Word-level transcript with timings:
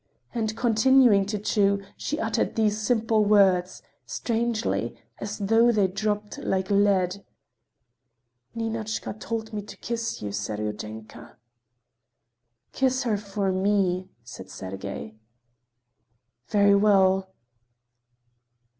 And 0.33 0.57
continuing 0.57 1.27
to 1.27 1.37
chew, 1.37 1.79
she 1.95 2.19
uttered 2.19 2.55
these 2.55 2.75
simple 2.81 3.23
words, 3.23 3.83
strangely, 4.07 4.97
as 5.19 5.37
though 5.37 5.71
they 5.71 5.85
dropped 5.87 6.39
like 6.39 6.71
lead: 6.71 7.23
"Ninochka 8.55 9.13
told 9.19 9.53
me 9.53 9.61
to 9.61 9.77
kiss 9.77 10.19
you, 10.19 10.31
Seryozhenka." 10.31 11.37
"Kiss 12.73 13.03
her 13.03 13.15
for 13.19 13.51
me," 13.51 14.09
said 14.23 14.49
Sergey. 14.49 15.13
"Very 16.47 16.73
well. 16.73 17.35